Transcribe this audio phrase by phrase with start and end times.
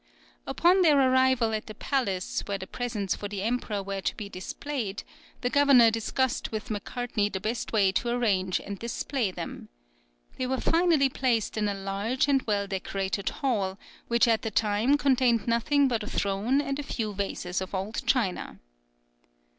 [0.47, 4.29] Upon their arrival at the palace, where the presents for the emperor were to be
[4.29, 5.03] displayed,
[5.41, 9.69] the governor discussed with Macartney the best way to arrange and display them.
[10.37, 13.77] They were finally placed in a large and well decorated hall,
[14.07, 18.01] which at the time contained nothing but a throne and a few vases of old
[18.07, 18.57] china.